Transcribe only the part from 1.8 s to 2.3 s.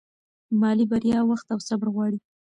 غواړي.